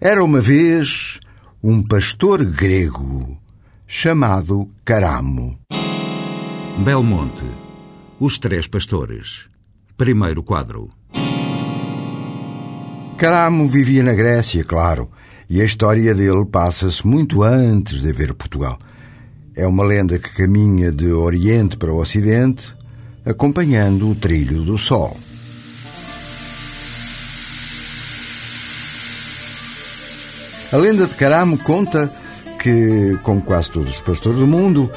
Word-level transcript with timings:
Era 0.00 0.22
uma 0.22 0.40
vez 0.40 1.18
um 1.60 1.82
pastor 1.82 2.44
grego 2.44 3.36
chamado 3.84 4.70
Caramo. 4.84 5.58
Belmonte. 6.84 7.42
Os 8.20 8.38
Três 8.38 8.68
Pastores. 8.68 9.48
Primeiro 9.96 10.40
quadro. 10.40 10.88
Caramo 13.16 13.66
vivia 13.66 14.04
na 14.04 14.14
Grécia, 14.14 14.62
claro, 14.62 15.10
e 15.50 15.60
a 15.60 15.64
história 15.64 16.14
dele 16.14 16.44
passa-se 16.44 17.04
muito 17.04 17.42
antes 17.42 18.00
de 18.00 18.10
haver 18.10 18.34
Portugal. 18.34 18.78
É 19.56 19.66
uma 19.66 19.82
lenda 19.82 20.16
que 20.16 20.32
caminha 20.32 20.92
de 20.92 21.10
Oriente 21.10 21.76
para 21.76 21.92
o 21.92 22.00
Ocidente, 22.00 22.72
acompanhando 23.24 24.08
o 24.08 24.14
trilho 24.14 24.62
do 24.62 24.78
Sol. 24.78 25.16
A 30.70 30.76
lenda 30.76 31.06
de 31.06 31.14
Caramo 31.14 31.56
conta 31.56 32.12
que, 32.58 33.18
como 33.22 33.40
quase 33.40 33.70
todos 33.70 33.94
os 33.94 34.00
pastores 34.02 34.38
do 34.38 34.46
mundo, 34.46 34.90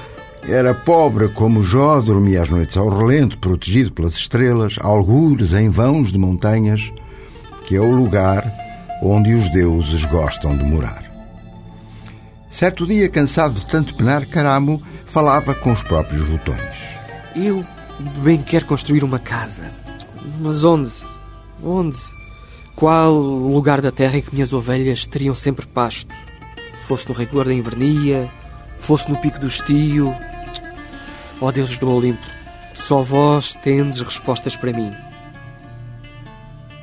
era 0.44 0.74
pobre 0.74 1.30
como 1.30 1.64
Jó, 1.64 2.02
dormia 2.02 2.44
às 2.44 2.50
noites 2.50 2.76
ao 2.76 2.90
relento, 2.90 3.38
protegido 3.38 3.94
pelas 3.94 4.16
estrelas, 4.16 4.76
algures 4.82 5.54
em 5.54 5.70
vãos 5.70 6.12
de 6.12 6.18
montanhas, 6.18 6.92
que 7.66 7.78
é 7.78 7.80
o 7.80 7.90
lugar 7.90 8.52
onde 9.02 9.34
os 9.34 9.48
deuses 9.50 10.04
gostam 10.06 10.58
de 10.58 10.64
morar. 10.66 11.10
Certo 12.50 12.86
dia, 12.86 13.08
cansado 13.08 13.54
de 13.54 13.66
tanto 13.66 13.96
penar, 13.96 14.26
Caramo 14.26 14.84
falava 15.06 15.56
com 15.56 15.72
os 15.72 15.82
próprios 15.82 16.28
botões. 16.28 16.60
Eu 17.34 17.66
bem 18.22 18.42
quero 18.42 18.66
construir 18.66 19.06
uma 19.06 19.20
casa. 19.20 19.72
Mas 20.42 20.66
onde? 20.66 20.92
Onde? 21.64 21.98
Qual 22.82 23.14
o 23.14 23.54
lugar 23.54 23.80
da 23.80 23.92
terra 23.92 24.18
em 24.18 24.24
que 24.24 24.34
minhas 24.34 24.52
ovelhas 24.52 25.06
teriam 25.06 25.36
sempre 25.36 25.68
pasto? 25.68 26.16
Fosse 26.88 27.08
no 27.08 27.14
rigor 27.14 27.46
da 27.46 27.54
invernia, 27.54 28.28
fosse 28.80 29.08
no 29.08 29.16
pico 29.22 29.40
do 29.40 29.46
estio. 29.46 30.08
Ó 31.40 31.46
oh, 31.46 31.52
deuses 31.52 31.78
do 31.78 31.88
Olimpo, 31.88 32.26
só 32.74 33.04
vós 33.04 33.54
tendes 33.54 34.02
respostas 34.02 34.56
para 34.56 34.74
mim. 34.74 34.92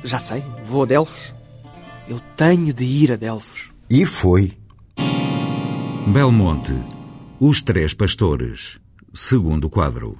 Já 0.05 0.19
sei, 0.19 0.41
vou 0.63 0.83
a 0.83 0.85
Delfos. 0.85 1.35
Eu 2.07 2.21
tenho 2.37 2.73
de 2.73 2.85
ir 2.85 3.11
a 3.11 3.17
Delfos. 3.17 3.73
E 3.89 4.05
foi. 4.05 4.57
Belmonte. 6.07 6.81
Os 7.41 7.61
Três 7.61 7.93
Pastores. 7.93 8.79
Segundo 9.13 9.69
quadro. 9.69 10.17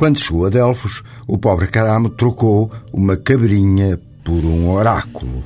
Quando 0.00 0.18
chegou 0.18 0.46
a 0.46 0.48
Delfos, 0.48 1.02
o 1.28 1.36
pobre 1.36 1.66
Caramo 1.66 2.08
trocou 2.08 2.72
uma 2.90 3.18
cabrinha 3.18 4.00
por 4.24 4.42
um 4.46 4.70
oráculo. 4.70 5.44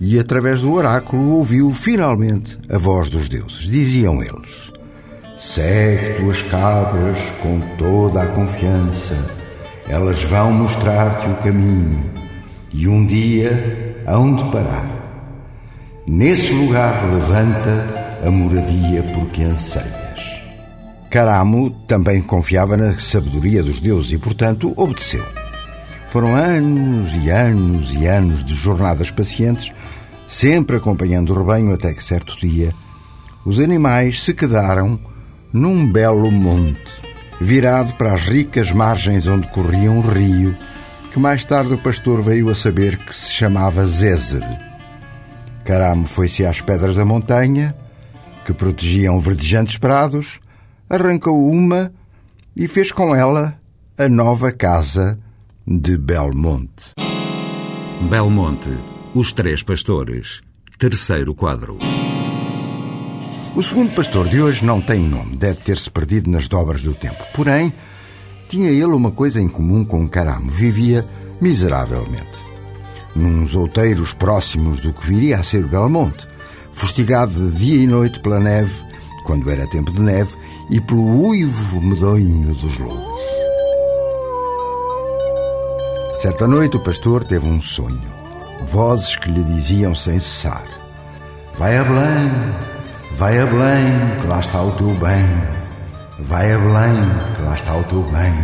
E 0.00 0.18
através 0.18 0.62
do 0.62 0.72
oráculo 0.72 1.32
ouviu 1.34 1.70
finalmente 1.74 2.58
a 2.70 2.78
voz 2.78 3.10
dos 3.10 3.28
deuses. 3.28 3.68
Diziam 3.68 4.22
eles: 4.22 4.72
Segue 5.38 6.14
tuas 6.14 6.40
cabras 6.44 7.18
com 7.42 7.60
toda 7.76 8.22
a 8.22 8.26
confiança, 8.28 9.14
elas 9.86 10.24
vão 10.24 10.50
mostrar-te 10.50 11.28
o 11.28 11.36
caminho 11.42 12.02
e 12.72 12.88
um 12.88 13.04
dia 13.04 14.02
hão 14.06 14.34
de 14.34 14.44
parar. 14.44 14.88
Nesse 16.06 16.54
lugar 16.54 17.04
levanta 17.04 18.16
a 18.26 18.30
moradia 18.30 19.02
por 19.02 19.26
que 19.26 19.42
anseias. 19.42 20.09
Caramo 21.10 21.70
também 21.88 22.22
confiava 22.22 22.76
na 22.76 22.96
sabedoria 22.96 23.64
dos 23.64 23.80
deuses 23.80 24.12
e, 24.12 24.18
portanto, 24.18 24.72
obedeceu. 24.76 25.26
Foram 26.08 26.34
anos 26.34 27.14
e 27.14 27.30
anos 27.30 27.92
e 27.92 28.06
anos 28.06 28.44
de 28.44 28.54
jornadas 28.54 29.10
pacientes, 29.10 29.72
sempre 30.26 30.76
acompanhando 30.76 31.32
o 31.32 31.38
rebanho, 31.38 31.74
até 31.74 31.92
que 31.92 32.02
certo 32.02 32.38
dia 32.38 32.72
os 33.44 33.58
animais 33.58 34.22
se 34.22 34.34
quedaram 34.34 34.98
num 35.52 35.90
belo 35.90 36.30
monte, 36.30 37.00
virado 37.40 37.94
para 37.94 38.12
as 38.12 38.24
ricas 38.24 38.70
margens 38.70 39.26
onde 39.26 39.48
corria 39.48 39.90
um 39.90 40.00
rio, 40.00 40.54
que 41.12 41.18
mais 41.18 41.44
tarde 41.44 41.72
o 41.72 41.78
pastor 41.78 42.22
veio 42.22 42.50
a 42.50 42.54
saber 42.54 42.96
que 42.98 43.14
se 43.14 43.32
chamava 43.32 43.86
Zézer. 43.86 44.44
Caramo 45.64 46.04
foi-se 46.04 46.44
às 46.44 46.60
pedras 46.60 46.96
da 46.96 47.04
montanha, 47.04 47.74
que 48.44 48.52
protegiam 48.52 49.18
verdejantes 49.18 49.78
prados, 49.78 50.38
arrancou 50.90 51.48
uma 51.48 51.92
e 52.56 52.66
fez 52.66 52.90
com 52.90 53.14
ela 53.14 53.56
a 53.96 54.08
nova 54.08 54.50
casa 54.50 55.20
de 55.64 55.96
Belmonte. 55.96 56.94
Belmonte, 58.10 58.76
os 59.14 59.32
Três 59.32 59.62
Pastores, 59.62 60.42
terceiro 60.76 61.32
quadro. 61.32 61.78
O 63.54 63.62
segundo 63.62 63.94
pastor 63.94 64.28
de 64.28 64.42
hoje 64.42 64.64
não 64.64 64.80
tem 64.80 65.00
nome, 65.00 65.36
deve 65.36 65.60
ter-se 65.60 65.88
perdido 65.88 66.28
nas 66.28 66.48
dobras 66.48 66.82
do 66.82 66.92
tempo. 66.92 67.24
Porém, 67.34 67.72
tinha 68.48 68.70
ele 68.70 68.84
uma 68.86 69.12
coisa 69.12 69.40
em 69.40 69.48
comum 69.48 69.84
com 69.84 70.08
Caramo: 70.08 70.50
vivia 70.50 71.06
miseravelmente. 71.40 72.50
Nos 73.14 73.54
outeiros 73.54 74.12
próximos 74.12 74.80
do 74.80 74.92
que 74.92 75.06
viria 75.06 75.38
a 75.38 75.44
ser 75.44 75.64
Belmonte, 75.66 76.26
fustigado 76.72 77.32
de 77.32 77.56
dia 77.58 77.82
e 77.82 77.86
noite 77.86 78.18
pela 78.20 78.40
neve, 78.40 78.74
quando 79.24 79.48
era 79.50 79.68
tempo 79.68 79.92
de 79.92 80.00
neve, 80.00 80.39
e 80.70 80.80
pelo 80.80 81.26
uivo 81.26 81.80
medonho 81.80 82.54
dos 82.54 82.78
lobos. 82.78 83.20
Certa 86.22 86.46
noite 86.46 86.76
o 86.76 86.80
pastor 86.80 87.24
teve 87.24 87.46
um 87.46 87.60
sonho. 87.60 88.08
Vozes 88.68 89.16
que 89.16 89.30
lhe 89.30 89.42
diziam 89.42 89.94
sem 89.94 90.20
cessar: 90.20 90.64
Vai 91.58 91.76
a 91.76 91.84
Belém, 91.84 92.30
vai 93.14 93.38
a 93.38 93.46
Belém, 93.46 94.20
que 94.20 94.26
lá 94.26 94.40
está 94.40 94.62
o 94.62 94.70
teu 94.72 94.90
bem. 94.94 95.26
Vai 96.20 96.52
a 96.52 96.58
Belém, 96.58 96.96
que 97.34 97.42
lá 97.42 97.54
está 97.54 97.76
o 97.76 97.84
teu 97.84 98.02
bem. 98.02 98.34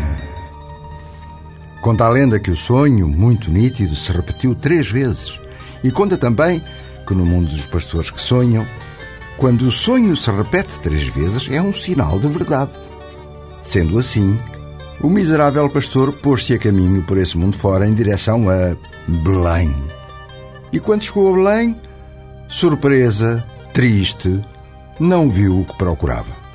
Conta 1.82 2.06
a 2.06 2.08
lenda 2.08 2.40
que 2.40 2.50
o 2.50 2.56
sonho, 2.56 3.06
muito 3.06 3.50
nítido, 3.50 3.94
se 3.94 4.10
repetiu 4.10 4.54
três 4.54 4.90
vezes. 4.90 5.38
E 5.84 5.90
conta 5.90 6.16
também 6.16 6.60
que 7.06 7.14
no 7.14 7.24
mundo 7.24 7.48
dos 7.48 7.66
pastores 7.66 8.10
que 8.10 8.20
sonham, 8.20 8.66
quando 9.36 9.62
o 9.62 9.72
sonho 9.72 10.16
se 10.16 10.30
repete 10.30 10.78
três 10.80 11.08
vezes, 11.08 11.48
é 11.50 11.60
um 11.60 11.72
sinal 11.72 12.18
de 12.18 12.28
verdade. 12.28 12.70
Sendo 13.62 13.98
assim, 13.98 14.38
o 15.00 15.10
miserável 15.10 15.68
pastor 15.68 16.12
pôs-se 16.12 16.54
a 16.54 16.58
caminho 16.58 17.02
por 17.02 17.18
esse 17.18 17.36
mundo 17.36 17.56
fora 17.56 17.86
em 17.86 17.94
direção 17.94 18.48
a 18.48 18.76
Belém. 19.06 19.74
E 20.72 20.80
quando 20.80 21.02
chegou 21.02 21.32
a 21.32 21.36
Belém, 21.36 21.76
surpresa, 22.48 23.44
triste, 23.74 24.42
não 24.98 25.28
viu 25.28 25.60
o 25.60 25.64
que 25.64 25.76
procurava. 25.76 26.46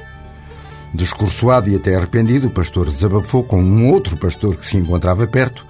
Descursoado 0.93 1.69
e 1.69 1.75
até 1.75 1.95
arrependido, 1.95 2.47
o 2.47 2.51
pastor 2.51 2.89
desabafou 2.89 3.43
com 3.43 3.61
um 3.61 3.91
outro 3.91 4.17
pastor 4.17 4.55
que 4.55 4.65
se 4.65 4.75
encontrava 4.75 5.25
perto. 5.27 5.65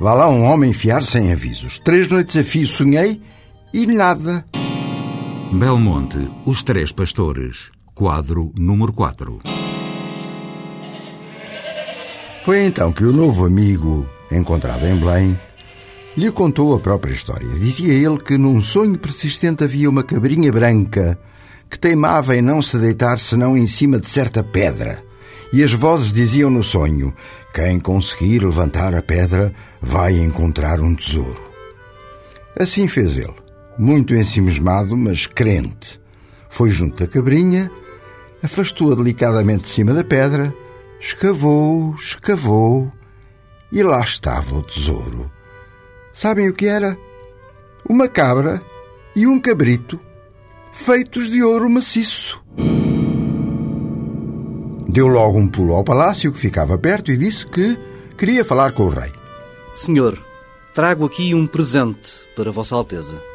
Vá 0.00 0.12
lá 0.12 0.28
um 0.28 0.44
homem 0.44 0.72
fiar 0.72 1.02
sem 1.02 1.32
avisos. 1.32 1.78
Três 1.78 2.08
noites 2.08 2.36
a 2.36 2.44
fio 2.44 2.66
sonhei 2.66 3.22
e 3.72 3.86
nada. 3.86 4.44
Belmonte, 5.52 6.16
Os 6.46 6.62
Três 6.62 6.92
Pastores, 6.92 7.70
quadro 7.94 8.50
número 8.56 8.90
4. 8.90 9.38
Foi 12.42 12.64
então 12.64 12.90
que 12.90 13.04
o 13.04 13.12
novo 13.12 13.44
amigo, 13.44 14.08
encontrado 14.30 14.86
em 14.86 14.98
Belém, 14.98 15.38
lhe 16.16 16.32
contou 16.32 16.74
a 16.74 16.80
própria 16.80 17.12
história. 17.12 17.46
Dizia 17.60 17.92
ele 17.92 18.16
que 18.16 18.38
num 18.38 18.62
sonho 18.62 18.98
persistente 18.98 19.62
havia 19.62 19.90
uma 19.90 20.02
cabrinha 20.02 20.50
branca 20.50 21.18
que 21.68 21.78
teimava 21.78 22.34
em 22.34 22.40
não 22.40 22.62
se 22.62 22.78
deitar 22.78 23.18
senão 23.18 23.54
em 23.54 23.66
cima 23.66 23.98
de 23.98 24.08
certa 24.08 24.42
pedra. 24.42 25.04
E 25.52 25.62
as 25.62 25.74
vozes 25.74 26.14
diziam 26.14 26.48
no 26.48 26.64
sonho: 26.64 27.12
quem 27.54 27.78
conseguir 27.78 28.42
levantar 28.42 28.94
a 28.94 29.02
pedra 29.02 29.52
vai 29.82 30.18
encontrar 30.18 30.80
um 30.80 30.94
tesouro. 30.94 31.42
Assim 32.58 32.88
fez 32.88 33.18
ele 33.18 33.41
muito 33.82 34.14
ensimismado, 34.14 34.96
mas 34.96 35.26
crente. 35.26 36.00
Foi 36.48 36.70
junto 36.70 37.02
à 37.02 37.06
cabrinha, 37.08 37.68
afastou-a 38.40 38.94
delicadamente 38.94 39.64
de 39.64 39.70
cima 39.70 39.92
da 39.92 40.04
pedra, 40.04 40.54
escavou, 41.00 41.92
escavou, 41.96 42.92
e 43.72 43.82
lá 43.82 44.00
estava 44.00 44.54
o 44.54 44.62
tesouro. 44.62 45.28
Sabem 46.12 46.48
o 46.48 46.54
que 46.54 46.66
era? 46.66 46.96
Uma 47.88 48.06
cabra 48.06 48.62
e 49.16 49.26
um 49.26 49.40
cabrito, 49.40 49.98
feitos 50.72 51.28
de 51.28 51.42
ouro 51.42 51.68
maciço. 51.68 52.40
Deu 54.88 55.08
logo 55.08 55.38
um 55.38 55.48
pulo 55.48 55.74
ao 55.74 55.82
palácio 55.82 56.32
que 56.32 56.38
ficava 56.38 56.78
perto 56.78 57.10
e 57.10 57.16
disse 57.16 57.44
que 57.48 57.76
queria 58.16 58.44
falar 58.44 58.72
com 58.72 58.84
o 58.84 58.90
rei. 58.90 59.10
Senhor, 59.74 60.16
trago 60.72 61.04
aqui 61.04 61.34
um 61.34 61.48
presente 61.48 62.20
para 62.36 62.52
Vossa 62.52 62.76
Alteza. 62.76 63.31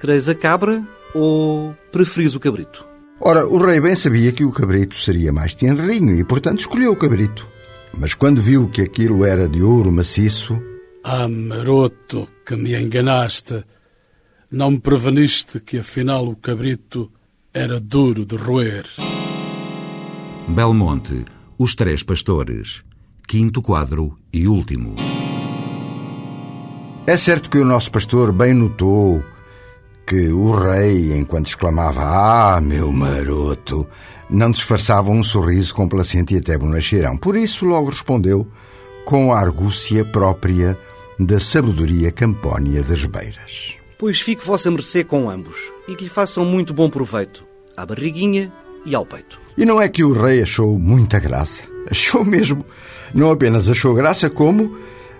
Quereis 0.00 0.28
a 0.28 0.34
cabra 0.34 0.84
ou 1.14 1.74
preferis 1.90 2.34
o 2.34 2.40
cabrito? 2.40 2.86
Ora, 3.18 3.46
o 3.46 3.56
rei 3.58 3.80
bem 3.80 3.96
sabia 3.96 4.30
que 4.30 4.44
o 4.44 4.52
cabrito 4.52 4.94
seria 4.94 5.32
mais 5.32 5.54
tenrinho 5.54 6.18
e, 6.18 6.22
portanto, 6.22 6.60
escolheu 6.60 6.92
o 6.92 6.96
cabrito. 6.96 7.48
Mas 7.94 8.12
quando 8.12 8.42
viu 8.42 8.68
que 8.68 8.82
aquilo 8.82 9.24
era 9.24 9.48
de 9.48 9.62
ouro 9.62 9.90
maciço... 9.90 10.62
Ah, 11.02 11.26
maroto, 11.26 12.28
que 12.44 12.54
me 12.56 12.74
enganaste. 12.74 13.64
Não 14.50 14.72
me 14.72 14.78
preveniste 14.78 15.60
que 15.60 15.78
afinal 15.78 16.28
o 16.28 16.36
cabrito 16.36 17.10
era 17.54 17.80
duro 17.80 18.26
de 18.26 18.36
roer. 18.36 18.84
Belmonte, 20.48 21.24
Os 21.58 21.74
Três 21.74 22.02
Pastores. 22.02 22.84
Quinto 23.26 23.62
quadro 23.62 24.18
e 24.30 24.46
último. 24.46 24.94
É 27.06 27.16
certo 27.16 27.48
que 27.48 27.58
o 27.58 27.64
nosso 27.64 27.90
pastor 27.90 28.30
bem 28.30 28.52
notou 28.52 29.24
que 30.06 30.28
o 30.28 30.52
rei, 30.52 31.12
enquanto 31.16 31.48
exclamava 31.48 32.02
Ah, 32.04 32.60
meu 32.60 32.92
maroto, 32.92 33.86
não 34.30 34.52
disfarçava 34.52 35.10
um 35.10 35.22
sorriso 35.22 35.74
complacente 35.74 36.34
e 36.34 36.38
até 36.38 36.56
bonacheirão. 36.56 37.16
Por 37.18 37.36
isso 37.36 37.66
logo 37.66 37.90
respondeu 37.90 38.46
com 39.04 39.32
a 39.32 39.40
argúcia 39.40 40.04
própria 40.04 40.78
da 41.18 41.40
sabedoria 41.40 42.12
campónia 42.12 42.82
das 42.84 43.04
beiras. 43.04 43.74
Pois 43.98 44.20
fique 44.20 44.46
vossa 44.46 44.70
mercê 44.70 45.02
com 45.02 45.28
ambos 45.28 45.72
e 45.88 45.96
que 45.96 46.04
lhe 46.04 46.10
façam 46.10 46.44
muito 46.44 46.72
bom 46.72 46.88
proveito, 46.88 47.44
à 47.76 47.84
barriguinha 47.84 48.52
e 48.84 48.94
ao 48.94 49.04
peito. 49.04 49.40
E 49.58 49.64
não 49.64 49.82
é 49.82 49.88
que 49.88 50.04
o 50.04 50.12
rei 50.12 50.42
achou 50.42 50.78
muita 50.78 51.18
graça. 51.18 51.62
Achou 51.90 52.24
mesmo. 52.24 52.64
Não 53.14 53.30
apenas 53.30 53.68
achou 53.68 53.94
graça, 53.94 54.28
como, 54.28 54.76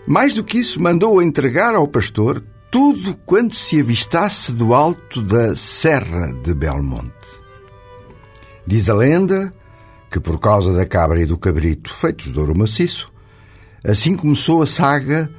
mais 0.07 0.35
do 0.35 0.45
que 0.45 0.59
isso, 0.59 0.81
mandou 0.81 1.23
entregar 1.23 1.75
ao 1.75 1.89
pastor 1.89 2.43
tudo 2.71 3.17
quanto 3.25 3.55
se 3.55 3.81
avistasse 3.81 4.53
do 4.53 4.75
alto 4.75 5.23
da 5.23 5.57
Serra 5.57 6.33
de 6.43 6.55
Belmonte. 6.55 7.13
Diz 8.67 8.91
a 8.91 8.95
lenda 8.95 9.53
que, 10.11 10.19
por 10.19 10.39
causa 10.41 10.75
da 10.75 10.85
cabra 10.85 11.21
e 11.21 11.27
do 11.27 11.39
cabrito 11.39 11.93
feitos 11.93 12.33
de 12.33 12.39
ouro 12.39 12.57
maciço, 12.57 13.13
assim 13.85 14.17
começou 14.17 14.63
a 14.63 14.67
saga 14.67 15.31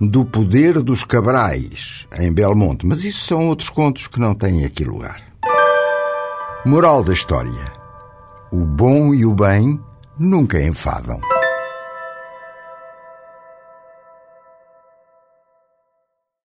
do 0.00 0.24
poder 0.24 0.82
dos 0.82 1.04
cabrais 1.04 2.06
em 2.18 2.32
Belmonte. 2.32 2.86
Mas 2.86 3.04
isso 3.04 3.26
são 3.26 3.48
outros 3.48 3.70
contos 3.70 4.06
que 4.06 4.20
não 4.20 4.34
têm 4.34 4.64
aqui 4.64 4.84
lugar. 4.84 5.22
Moral 6.66 7.02
da 7.02 7.12
história: 7.12 7.72
o 8.52 8.64
bom 8.64 9.14
e 9.14 9.24
o 9.24 9.34
bem 9.34 9.80
nunca 10.18 10.62
enfadam. 10.62 11.20